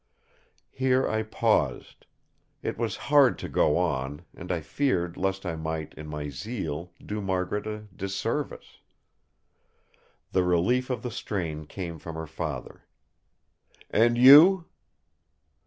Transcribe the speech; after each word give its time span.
Here 0.71 1.07
I 1.07 1.21
paused. 1.21 2.07
It 2.63 2.75
was 2.75 2.95
hard 3.11 3.37
to 3.37 3.47
go 3.47 3.77
on; 3.77 4.23
and 4.35 4.51
I 4.51 4.59
feared 4.61 5.15
lest 5.15 5.45
I 5.45 5.55
might, 5.55 5.93
in 5.93 6.07
my 6.07 6.27
zeal, 6.29 6.91
do 7.05 7.21
Margaret 7.21 7.67
a 7.67 7.81
disservice. 7.95 8.79
The 10.31 10.43
relief 10.43 10.89
of 10.89 11.03
the 11.03 11.11
strain 11.11 11.67
came 11.67 11.99
from 11.99 12.15
her 12.15 12.25
father. 12.25 12.81
"And 13.91 14.17
you?" 14.17 14.65